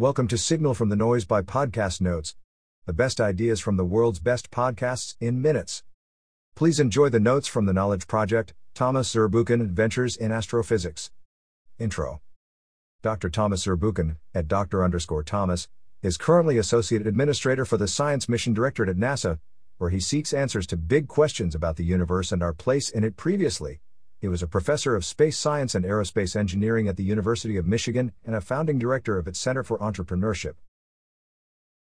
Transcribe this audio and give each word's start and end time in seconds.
Welcome 0.00 0.28
to 0.28 0.38
Signal 0.38 0.72
from 0.72 0.88
the 0.88 0.96
Noise 0.96 1.26
by 1.26 1.42
Podcast 1.42 2.00
Notes, 2.00 2.34
the 2.86 2.94
best 2.94 3.20
ideas 3.20 3.60
from 3.60 3.76
the 3.76 3.84
world's 3.84 4.18
best 4.18 4.50
podcasts 4.50 5.14
in 5.20 5.42
minutes. 5.42 5.82
Please 6.56 6.80
enjoy 6.80 7.10
the 7.10 7.20
notes 7.20 7.46
from 7.46 7.66
the 7.66 7.74
Knowledge 7.74 8.06
Project, 8.06 8.54
Thomas 8.72 9.14
Zurbuchen 9.14 9.60
Adventures 9.60 10.16
in 10.16 10.32
Astrophysics. 10.32 11.10
Intro 11.78 12.22
Dr. 13.02 13.28
Thomas 13.28 13.66
Zurbuchen, 13.66 14.16
at 14.34 14.48
Dr. 14.48 14.82
underscore 14.82 15.22
Thomas, 15.22 15.68
is 16.00 16.16
currently 16.16 16.56
Associate 16.56 17.06
Administrator 17.06 17.66
for 17.66 17.76
the 17.76 17.86
Science 17.86 18.26
Mission 18.26 18.54
Directorate 18.54 18.88
at 18.88 18.96
NASA, 18.96 19.38
where 19.76 19.90
he 19.90 20.00
seeks 20.00 20.32
answers 20.32 20.66
to 20.68 20.78
big 20.78 21.08
questions 21.08 21.54
about 21.54 21.76
the 21.76 21.84
universe 21.84 22.32
and 22.32 22.42
our 22.42 22.54
place 22.54 22.88
in 22.88 23.04
it 23.04 23.18
previously. 23.18 23.80
He 24.20 24.28
was 24.28 24.42
a 24.42 24.46
professor 24.46 24.94
of 24.94 25.04
space 25.06 25.38
science 25.38 25.74
and 25.74 25.82
aerospace 25.82 26.36
engineering 26.36 26.88
at 26.88 26.98
the 26.98 27.02
University 27.02 27.56
of 27.56 27.66
Michigan 27.66 28.12
and 28.22 28.36
a 28.36 28.42
founding 28.42 28.78
director 28.78 29.16
of 29.16 29.26
its 29.26 29.38
Center 29.38 29.62
for 29.62 29.78
Entrepreneurship. 29.78 30.56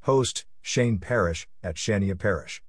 Host, 0.00 0.44
Shane 0.60 0.98
Parrish, 0.98 1.48
at 1.62 1.76
ShaneAParrish. 1.76 2.60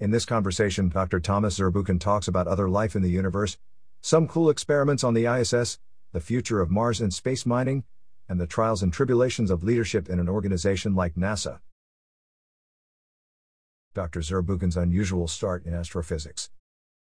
In 0.00 0.12
this 0.12 0.24
conversation, 0.24 0.88
Dr. 0.88 1.20
Thomas 1.20 1.58
Zurbuchen 1.58 2.00
talks 2.00 2.26
about 2.26 2.48
other 2.48 2.70
life 2.70 2.96
in 2.96 3.02
the 3.02 3.10
universe, 3.10 3.58
some 4.00 4.26
cool 4.26 4.48
experiments 4.48 5.04
on 5.04 5.12
the 5.12 5.26
ISS, 5.26 5.78
the 6.12 6.20
future 6.20 6.60
of 6.60 6.70
Mars 6.70 7.02
and 7.02 7.12
space 7.12 7.44
mining, 7.44 7.84
and 8.30 8.40
the 8.40 8.46
trials 8.46 8.82
and 8.82 8.94
tribulations 8.94 9.50
of 9.50 9.62
leadership 9.62 10.08
in 10.08 10.18
an 10.18 10.28
organization 10.28 10.94
like 10.94 11.16
NASA. 11.16 11.60
Dr. 13.92 14.20
Zurbuchen's 14.20 14.76
unusual 14.78 15.28
start 15.28 15.66
in 15.66 15.74
astrophysics. 15.74 16.50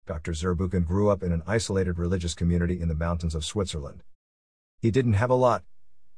Dr. 0.06 0.32
Zurbuchen 0.32 0.84
grew 0.84 1.08
up 1.10 1.22
in 1.22 1.30
an 1.30 1.42
isolated 1.46 1.96
religious 1.96 2.34
community 2.34 2.80
in 2.80 2.88
the 2.88 2.94
mountains 2.94 3.34
of 3.34 3.44
Switzerland. 3.44 4.02
He 4.80 4.90
didn't 4.90 5.12
have 5.12 5.30
a 5.30 5.34
lot, 5.34 5.62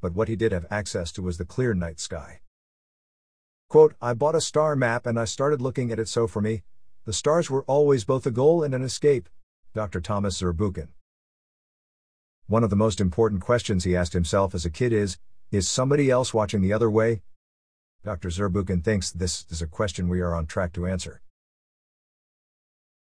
but 0.00 0.14
what 0.14 0.28
he 0.28 0.36
did 0.36 0.52
have 0.52 0.66
access 0.70 1.12
to 1.12 1.22
was 1.22 1.36
the 1.36 1.44
clear 1.44 1.74
night 1.74 2.00
sky. 2.00 2.40
Quote, 3.68 3.94
I 4.00 4.14
bought 4.14 4.34
a 4.34 4.40
star 4.40 4.74
map 4.74 5.04
and 5.04 5.18
I 5.18 5.26
started 5.26 5.60
looking 5.60 5.92
at 5.92 5.98
it 5.98 6.08
so 6.08 6.26
for 6.26 6.40
me, 6.40 6.62
the 7.04 7.12
stars 7.12 7.50
were 7.50 7.64
always 7.64 8.04
both 8.04 8.24
a 8.24 8.30
goal 8.30 8.62
and 8.62 8.74
an 8.74 8.82
escape. 8.82 9.28
Dr. 9.74 10.00
Thomas 10.00 10.40
Zurbuchen. 10.40 10.88
One 12.46 12.64
of 12.64 12.70
the 12.70 12.76
most 12.76 13.00
important 13.00 13.42
questions 13.42 13.84
he 13.84 13.96
asked 13.96 14.12
himself 14.12 14.54
as 14.54 14.64
a 14.64 14.70
kid 14.70 14.92
is 14.92 15.18
Is 15.50 15.68
somebody 15.68 16.10
else 16.10 16.32
watching 16.32 16.62
the 16.62 16.72
other 16.72 16.90
way? 16.90 17.22
Dr. 18.02 18.28
Zurbuchen 18.28 18.82
thinks 18.82 19.10
this 19.10 19.44
is 19.50 19.60
a 19.60 19.66
question 19.66 20.08
we 20.08 20.20
are 20.20 20.34
on 20.34 20.46
track 20.46 20.72
to 20.74 20.86
answer. 20.86 21.20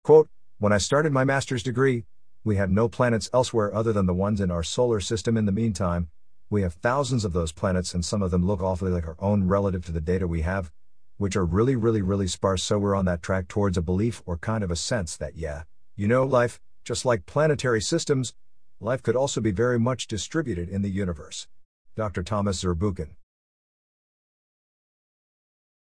Quote, 0.05 0.29
when 0.59 0.73
I 0.73 0.79
started 0.79 1.13
my 1.13 1.23
master's 1.23 1.63
degree, 1.63 2.05
we 2.43 2.57
had 2.57 2.71
no 2.71 2.89
planets 2.89 3.31
elsewhere 3.33 3.73
other 3.73 3.93
than 3.93 4.07
the 4.07 4.15
ones 4.15 4.41
in 4.41 4.51
our 4.51 4.65
solar 4.65 4.99
system 4.99 5.37
in 5.37 5.47
the 5.47 5.53
meantime. 5.53 6.09
We 6.51 6.63
have 6.63 6.75
thousands 6.75 7.25
of 7.25 7.33
those 7.33 7.53
planets, 7.53 7.95
and 7.95 8.05
some 8.05 8.23
of 8.23 8.33
them 8.33 8.45
look 8.45 8.61
awfully 8.61 8.91
like 8.91 9.07
our 9.07 9.17
own 9.21 9.47
relative 9.47 9.85
to 9.87 9.93
the 9.93 10.01
data 10.01 10.27
we 10.27 10.41
have, 10.41 10.73
which 11.17 11.37
are 11.37 11.45
really, 11.45 11.77
really, 11.77 12.03
really 12.03 12.27
sparse. 12.27 12.65
So 12.65 12.77
we're 12.77 12.97
on 12.97 13.05
that 13.05 13.23
track 13.23 13.47
towards 13.47 13.77
a 13.77 13.83
belief 13.83 14.21
or 14.27 14.37
kind 14.37 14.65
of 14.65 14.71
a 14.73 14.77
sense 14.77 15.17
that, 15.19 15.37
yeah, 15.37 15.63
you 15.95 16.09
know, 16.09 16.25
life, 16.25 16.61
just 16.85 17.05
like 17.05 17.27
planetary 17.27 17.81
systems, 17.81 18.35
life 18.81 19.03
could 19.03 19.15
also 19.15 19.41
be 19.41 19.53
very 19.53 19.79
much 19.79 20.09
distributed 20.09 20.69
in 20.69 20.83
the 20.83 20.91
universe. 20.91 21.47
Dr. 21.95 22.25
Thomas 22.25 22.65
Zurbuchen. 22.65 23.11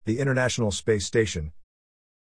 The 0.06 0.20
International 0.20 0.70
Space 0.72 1.06
Station, 1.06 1.52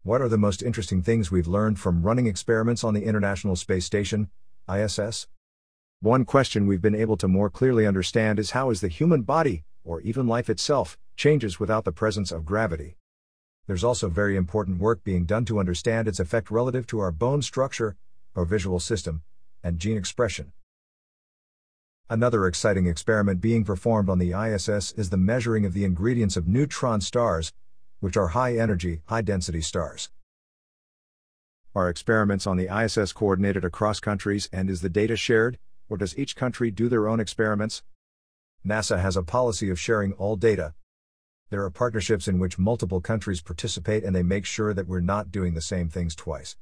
what 0.02 0.22
are 0.22 0.28
the 0.30 0.38
most 0.38 0.62
interesting 0.62 1.02
things 1.02 1.30
we've 1.30 1.46
learned 1.46 1.78
from 1.78 2.02
running 2.02 2.26
experiments 2.26 2.82
on 2.82 2.94
the 2.94 3.04
International 3.04 3.54
Space 3.54 3.84
Station, 3.84 4.30
ISS? 4.66 5.26
One 6.00 6.24
question 6.24 6.66
we've 6.66 6.80
been 6.80 6.94
able 6.94 7.18
to 7.18 7.28
more 7.28 7.50
clearly 7.50 7.86
understand 7.86 8.38
is 8.38 8.52
how 8.52 8.70
is 8.70 8.80
the 8.80 8.88
human 8.88 9.20
body, 9.20 9.62
or 9.84 10.00
even 10.00 10.26
life 10.26 10.48
itself, 10.48 10.96
changes 11.16 11.60
without 11.60 11.84
the 11.84 11.92
presence 11.92 12.32
of 12.32 12.46
gravity. 12.46 12.96
There's 13.66 13.84
also 13.84 14.08
very 14.08 14.36
important 14.36 14.80
work 14.80 15.04
being 15.04 15.26
done 15.26 15.44
to 15.44 15.60
understand 15.60 16.08
its 16.08 16.18
effect 16.18 16.50
relative 16.50 16.86
to 16.86 17.00
our 17.00 17.12
bone 17.12 17.42
structure, 17.42 17.94
our 18.34 18.46
visual 18.46 18.80
system, 18.80 19.20
and 19.62 19.78
gene 19.78 19.98
expression. 19.98 20.52
Another 22.08 22.46
exciting 22.46 22.86
experiment 22.86 23.42
being 23.42 23.64
performed 23.64 24.08
on 24.08 24.18
the 24.18 24.32
ISS 24.32 24.92
is 24.92 25.10
the 25.10 25.18
measuring 25.18 25.66
of 25.66 25.74
the 25.74 25.84
ingredients 25.84 26.38
of 26.38 26.48
neutron 26.48 27.02
stars, 27.02 27.52
which 28.00 28.16
are 28.16 28.28
high 28.28 28.56
energy, 28.56 29.02
high 29.06 29.22
density 29.22 29.60
stars. 29.60 30.10
Are 31.74 31.88
experiments 31.88 32.46
on 32.46 32.56
the 32.56 32.68
ISS 32.68 33.12
coordinated 33.12 33.64
across 33.64 34.00
countries 34.00 34.48
and 34.52 34.68
is 34.68 34.80
the 34.80 34.88
data 34.88 35.16
shared, 35.16 35.58
or 35.88 35.96
does 35.96 36.18
each 36.18 36.34
country 36.34 36.70
do 36.70 36.88
their 36.88 37.06
own 37.06 37.20
experiments? 37.20 37.82
NASA 38.66 39.00
has 39.00 39.16
a 39.16 39.22
policy 39.22 39.70
of 39.70 39.78
sharing 39.78 40.12
all 40.14 40.36
data. 40.36 40.74
There 41.50 41.64
are 41.64 41.70
partnerships 41.70 42.26
in 42.28 42.38
which 42.38 42.58
multiple 42.58 43.00
countries 43.00 43.40
participate 43.40 44.04
and 44.04 44.14
they 44.14 44.22
make 44.22 44.46
sure 44.46 44.74
that 44.74 44.86
we're 44.86 45.00
not 45.00 45.30
doing 45.30 45.54
the 45.54 45.60
same 45.60 45.88
things 45.88 46.14
twice. 46.14 46.56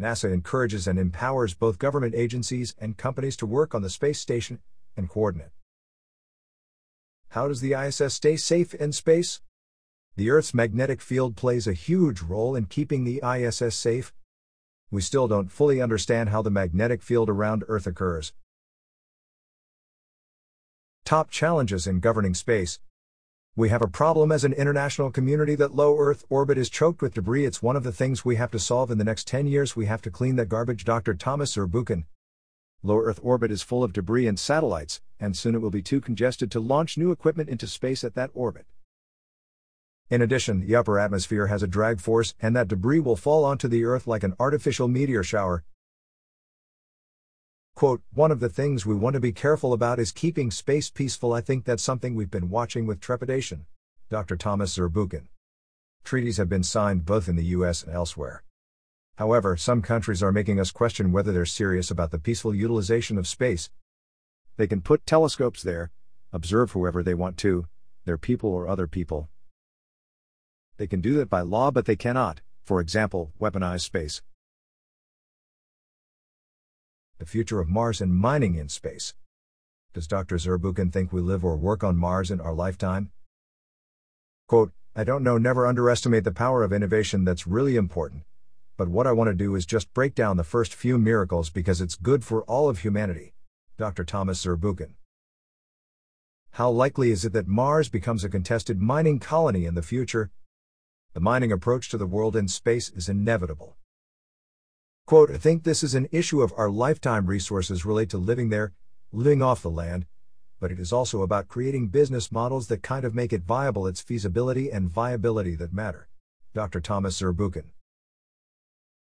NASA 0.00 0.32
encourages 0.32 0.86
and 0.86 0.98
empowers 0.98 1.54
both 1.54 1.78
government 1.78 2.14
agencies 2.14 2.74
and 2.78 2.96
companies 2.96 3.36
to 3.36 3.46
work 3.46 3.74
on 3.74 3.82
the 3.82 3.90
space 3.90 4.20
station 4.20 4.60
and 4.96 5.08
coordinate. 5.08 5.50
How 7.30 7.48
does 7.48 7.60
the 7.60 7.74
ISS 7.74 8.14
stay 8.14 8.36
safe 8.36 8.74
in 8.74 8.92
space? 8.92 9.40
The 10.16 10.30
Earth's 10.30 10.54
magnetic 10.54 11.00
field 11.00 11.36
plays 11.36 11.66
a 11.66 11.72
huge 11.72 12.22
role 12.22 12.56
in 12.56 12.66
keeping 12.66 13.04
the 13.04 13.22
ISS 13.22 13.74
safe. 13.74 14.12
We 14.90 15.00
still 15.00 15.28
don't 15.28 15.52
fully 15.52 15.80
understand 15.80 16.30
how 16.30 16.42
the 16.42 16.50
magnetic 16.50 17.02
field 17.02 17.28
around 17.28 17.64
Earth 17.68 17.86
occurs. 17.86 18.32
Top 21.04 21.30
challenges 21.30 21.86
in 21.86 22.00
governing 22.00 22.34
space. 22.34 22.80
We 23.56 23.70
have 23.70 23.82
a 23.82 23.88
problem 23.88 24.30
as 24.30 24.44
an 24.44 24.52
international 24.52 25.10
community 25.10 25.54
that 25.56 25.74
low 25.74 25.98
Earth 25.98 26.24
orbit 26.28 26.58
is 26.58 26.70
choked 26.70 27.02
with 27.02 27.14
debris. 27.14 27.44
It's 27.44 27.60
one 27.60 27.76
of 27.76 27.82
the 27.82 27.92
things 27.92 28.24
we 28.24 28.36
have 28.36 28.50
to 28.52 28.58
solve 28.58 28.90
in 28.90 28.98
the 28.98 29.04
next 29.04 29.26
10 29.26 29.46
years. 29.46 29.74
We 29.74 29.86
have 29.86 30.00
to 30.02 30.10
clean 30.10 30.36
that 30.36 30.48
garbage. 30.48 30.84
Dr. 30.84 31.14
Thomas 31.14 31.56
Zurbuchen. 31.56 32.04
Low 32.84 32.98
Earth 32.98 33.18
orbit 33.22 33.50
is 33.50 33.62
full 33.62 33.82
of 33.82 33.92
debris 33.92 34.28
and 34.28 34.38
satellites, 34.38 35.00
and 35.18 35.36
soon 35.36 35.56
it 35.56 35.58
will 35.58 35.70
be 35.70 35.82
too 35.82 36.00
congested 36.00 36.50
to 36.52 36.60
launch 36.60 36.96
new 36.96 37.10
equipment 37.10 37.48
into 37.48 37.66
space 37.66 38.04
at 38.04 38.14
that 38.14 38.30
orbit. 38.32 38.66
In 40.10 40.22
addition, 40.22 40.66
the 40.66 40.74
upper 40.74 40.98
atmosphere 40.98 41.48
has 41.48 41.62
a 41.62 41.66
drag 41.66 42.00
force, 42.00 42.34
and 42.40 42.56
that 42.56 42.68
debris 42.68 43.00
will 43.00 43.16
fall 43.16 43.44
onto 43.44 43.68
the 43.68 43.84
Earth 43.84 44.06
like 44.06 44.22
an 44.22 44.34
artificial 44.40 44.88
meteor 44.88 45.22
shower. 45.22 45.64
Quote, 47.74 48.00
One 48.14 48.32
of 48.32 48.40
the 48.40 48.48
things 48.48 48.86
we 48.86 48.94
want 48.94 49.14
to 49.14 49.20
be 49.20 49.32
careful 49.32 49.74
about 49.74 49.98
is 49.98 50.10
keeping 50.10 50.50
space 50.50 50.88
peaceful. 50.88 51.34
I 51.34 51.42
think 51.42 51.64
that's 51.64 51.82
something 51.82 52.14
we've 52.14 52.30
been 52.30 52.48
watching 52.48 52.86
with 52.86 53.00
trepidation. 53.00 53.66
Dr. 54.08 54.36
Thomas 54.36 54.74
Zurbuchen. 54.74 55.28
Treaties 56.04 56.38
have 56.38 56.48
been 56.48 56.62
signed 56.62 57.04
both 57.04 57.28
in 57.28 57.36
the 57.36 57.44
US 57.44 57.82
and 57.82 57.94
elsewhere. 57.94 58.42
However, 59.16 59.58
some 59.58 59.82
countries 59.82 60.22
are 60.22 60.32
making 60.32 60.58
us 60.58 60.70
question 60.70 61.12
whether 61.12 61.32
they're 61.32 61.44
serious 61.44 61.90
about 61.90 62.12
the 62.12 62.18
peaceful 62.18 62.54
utilization 62.54 63.18
of 63.18 63.28
space. 63.28 63.68
They 64.56 64.66
can 64.66 64.80
put 64.80 65.04
telescopes 65.04 65.62
there, 65.62 65.90
observe 66.32 66.70
whoever 66.70 67.02
they 67.02 67.14
want 67.14 67.36
to, 67.38 67.66
their 68.06 68.16
people 68.16 68.50
or 68.50 68.66
other 68.66 68.86
people, 68.86 69.28
they 70.78 70.86
can 70.86 71.00
do 71.00 71.14
that 71.14 71.28
by 71.28 71.42
law, 71.42 71.70
but 71.70 71.84
they 71.84 71.96
cannot, 71.96 72.40
for 72.64 72.80
example, 72.80 73.32
weaponize 73.40 73.82
space. 73.82 74.22
The 77.18 77.26
future 77.26 77.60
of 77.60 77.68
Mars 77.68 78.00
and 78.00 78.14
mining 78.14 78.54
in 78.54 78.68
space. 78.68 79.14
Does 79.92 80.06
Dr. 80.06 80.36
Zurbuchen 80.36 80.92
think 80.92 81.12
we 81.12 81.20
live 81.20 81.44
or 81.44 81.56
work 81.56 81.82
on 81.82 81.96
Mars 81.96 82.30
in 82.30 82.40
our 82.40 82.54
lifetime? 82.54 83.10
Quote, 84.46 84.72
I 84.94 85.02
don't 85.02 85.24
know, 85.24 85.36
never 85.36 85.66
underestimate 85.66 86.22
the 86.22 86.32
power 86.32 86.62
of 86.62 86.72
innovation, 86.72 87.24
that's 87.24 87.46
really 87.46 87.74
important. 87.74 88.22
But 88.76 88.88
what 88.88 89.08
I 89.08 89.12
want 89.12 89.28
to 89.28 89.34
do 89.34 89.56
is 89.56 89.66
just 89.66 89.92
break 89.92 90.14
down 90.14 90.36
the 90.36 90.44
first 90.44 90.72
few 90.72 90.96
miracles 90.96 91.50
because 91.50 91.80
it's 91.80 91.96
good 91.96 92.22
for 92.22 92.42
all 92.44 92.68
of 92.68 92.78
humanity. 92.78 93.34
Dr. 93.76 94.04
Thomas 94.04 94.44
Zurbuchen. 94.44 94.94
How 96.52 96.70
likely 96.70 97.10
is 97.10 97.24
it 97.24 97.32
that 97.32 97.48
Mars 97.48 97.88
becomes 97.88 98.22
a 98.22 98.28
contested 98.28 98.80
mining 98.80 99.18
colony 99.18 99.64
in 99.64 99.74
the 99.74 99.82
future? 99.82 100.30
The 101.18 101.24
mining 101.24 101.50
approach 101.50 101.88
to 101.88 101.98
the 101.98 102.06
world 102.06 102.36
in 102.36 102.46
space 102.46 102.90
is 102.90 103.08
inevitable. 103.08 103.76
Quote, 105.04 105.32
I 105.32 105.36
think 105.36 105.64
this 105.64 105.82
is 105.82 105.96
an 105.96 106.06
issue 106.12 106.42
of 106.42 106.52
our 106.56 106.70
lifetime 106.70 107.26
resources 107.26 107.84
relate 107.84 108.08
to 108.10 108.18
living 108.18 108.50
there, 108.50 108.72
living 109.10 109.42
off 109.42 109.60
the 109.60 109.68
land, 109.68 110.06
but 110.60 110.70
it 110.70 110.78
is 110.78 110.92
also 110.92 111.22
about 111.22 111.48
creating 111.48 111.88
business 111.88 112.30
models 112.30 112.68
that 112.68 112.84
kind 112.84 113.04
of 113.04 113.16
make 113.16 113.32
it 113.32 113.42
viable, 113.42 113.88
its 113.88 114.00
feasibility 114.00 114.70
and 114.70 114.90
viability 114.90 115.56
that 115.56 115.72
matter. 115.72 116.06
Dr. 116.54 116.80
Thomas 116.80 117.20
Zurbuchen. 117.20 117.70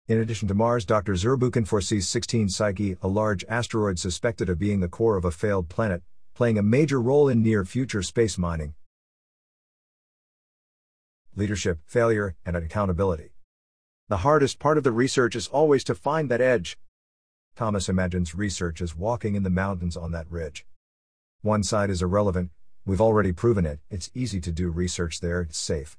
In 0.08 0.18
addition 0.18 0.48
to 0.48 0.56
Mars, 0.56 0.86
Dr. 0.86 1.14
Zurbuchen 1.14 1.68
foresees 1.68 2.10
16 2.10 2.50
Psyche, 2.50 2.98
a 3.04 3.08
large 3.08 3.46
asteroid 3.48 4.00
suspected 4.00 4.50
of 4.50 4.58
being 4.58 4.80
the 4.80 4.88
core 4.88 5.18
of 5.18 5.26
a 5.26 5.30
failed 5.30 5.70
planet, 5.70 6.02
playing 6.34 6.58
a 6.58 6.64
major 6.64 7.00
role 7.00 7.30
in 7.30 7.44
near 7.44 7.64
future 7.64 8.02
space 8.02 8.40
mining 8.40 8.74
leadership, 11.36 11.80
failure, 11.86 12.36
and 12.46 12.56
accountability. 12.56 13.34
The 14.10 14.18
hardest 14.18 14.60
part 14.60 14.78
of 14.78 14.84
the 14.84 14.92
research 14.92 15.36
is 15.36 15.48
always 15.48 15.84
to 15.86 15.96
find 15.96 16.30
that 16.30 16.42
edge. 16.42 16.78
Thomas 17.56 17.88
imagines 17.88 18.36
research 18.36 18.82
as 18.82 18.96
walking 18.96 19.36
in 19.36 19.44
the 19.44 19.50
mountains 19.50 19.96
on 19.96 20.12
that 20.12 20.30
ridge. 20.30 20.66
One 21.42 21.64
side 21.64 21.90
is 21.90 22.02
irrelevant, 22.02 22.52
we've 22.86 23.02
already 23.02 23.32
proven 23.32 23.66
it, 23.66 23.80
it's 23.90 24.12
easy 24.14 24.42
to 24.42 24.52
do 24.52 24.70
research 24.70 25.22
there, 25.22 25.42
it's 25.42 25.58
safe. 25.58 25.98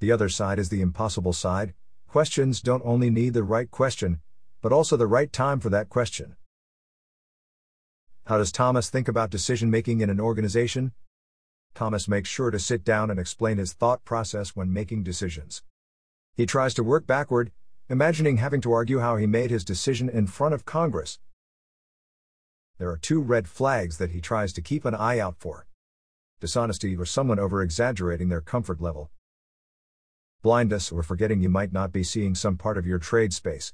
The 0.00 0.12
other 0.12 0.28
side 0.28 0.58
is 0.58 0.68
the 0.68 0.80
impossible 0.80 1.32
side. 1.32 1.74
Questions 2.06 2.62
don't 2.62 2.82
only 2.84 3.10
need 3.10 3.34
the 3.34 3.42
right 3.42 3.70
question, 3.70 4.20
but 4.62 4.72
also 4.72 4.96
the 4.96 5.06
right 5.06 5.32
time 5.32 5.60
for 5.60 5.70
that 5.70 5.88
question. 5.88 6.36
How 8.26 8.38
does 8.38 8.52
Thomas 8.52 8.90
think 8.90 9.08
about 9.08 9.30
decision 9.30 9.70
making 9.70 10.00
in 10.00 10.10
an 10.10 10.20
organization? 10.20 10.92
Thomas 11.74 12.08
makes 12.08 12.28
sure 12.28 12.50
to 12.50 12.58
sit 12.58 12.84
down 12.84 13.10
and 13.10 13.20
explain 13.20 13.58
his 13.58 13.72
thought 13.72 14.04
process 14.04 14.56
when 14.56 14.72
making 14.72 15.04
decisions. 15.04 15.62
He 16.34 16.46
tries 16.46 16.74
to 16.74 16.82
work 16.82 17.06
backward, 17.06 17.52
imagining 17.88 18.36
having 18.36 18.60
to 18.62 18.72
argue 18.72 18.98
how 18.98 19.16
he 19.16 19.26
made 19.26 19.50
his 19.50 19.64
decision 19.64 20.08
in 20.08 20.26
front 20.26 20.54
of 20.54 20.64
Congress. 20.64 21.18
There 22.78 22.90
are 22.90 22.96
two 22.96 23.20
red 23.20 23.48
flags 23.48 23.98
that 23.98 24.10
he 24.10 24.20
tries 24.20 24.52
to 24.52 24.62
keep 24.62 24.84
an 24.84 24.94
eye 24.94 25.18
out 25.18 25.36
for 25.38 25.66
dishonesty 26.40 26.96
or 26.96 27.04
someone 27.04 27.38
over 27.38 27.62
exaggerating 27.62 28.28
their 28.28 28.40
comfort 28.40 28.80
level, 28.80 29.10
blindness 30.42 30.92
or 30.92 31.02
forgetting 31.02 31.40
you 31.40 31.48
might 31.48 31.72
not 31.72 31.92
be 31.92 32.04
seeing 32.04 32.34
some 32.34 32.56
part 32.56 32.78
of 32.78 32.86
your 32.86 32.98
trade 32.98 33.32
space. 33.32 33.72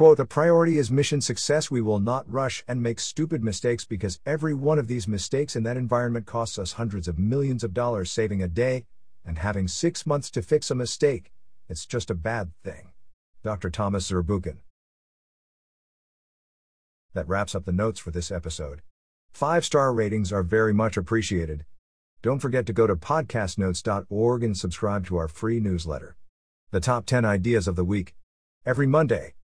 Quote, 0.00 0.16
the 0.16 0.24
priority 0.24 0.78
is 0.78 0.90
mission 0.90 1.20
success. 1.20 1.70
We 1.70 1.82
will 1.82 2.00
not 2.00 2.24
rush 2.26 2.64
and 2.66 2.82
make 2.82 2.98
stupid 2.98 3.44
mistakes 3.44 3.84
because 3.84 4.18
every 4.24 4.54
one 4.54 4.78
of 4.78 4.86
these 4.86 5.06
mistakes 5.06 5.54
in 5.54 5.62
that 5.64 5.76
environment 5.76 6.24
costs 6.24 6.58
us 6.58 6.72
hundreds 6.72 7.06
of 7.06 7.18
millions 7.18 7.62
of 7.62 7.74
dollars 7.74 8.10
saving 8.10 8.42
a 8.42 8.48
day, 8.48 8.86
and 9.26 9.36
having 9.36 9.68
six 9.68 10.06
months 10.06 10.30
to 10.30 10.40
fix 10.40 10.70
a 10.70 10.74
mistake, 10.74 11.32
it's 11.68 11.84
just 11.84 12.08
a 12.08 12.14
bad 12.14 12.52
thing. 12.64 12.92
Dr. 13.44 13.68
Thomas 13.68 14.10
Zurbuchen. 14.10 14.60
That 17.12 17.28
wraps 17.28 17.54
up 17.54 17.66
the 17.66 17.70
notes 17.70 18.00
for 18.00 18.10
this 18.10 18.30
episode. 18.30 18.80
Five 19.32 19.66
star 19.66 19.92
ratings 19.92 20.32
are 20.32 20.42
very 20.42 20.72
much 20.72 20.96
appreciated. 20.96 21.66
Don't 22.22 22.40
forget 22.40 22.64
to 22.64 22.72
go 22.72 22.86
to 22.86 22.96
podcastnotes.org 22.96 24.44
and 24.44 24.56
subscribe 24.56 25.04
to 25.08 25.18
our 25.18 25.28
free 25.28 25.60
newsletter. 25.60 26.16
The 26.70 26.80
top 26.80 27.04
10 27.04 27.26
ideas 27.26 27.68
of 27.68 27.76
the 27.76 27.84
week. 27.84 28.14
Every 28.64 28.86
Monday. 28.86 29.34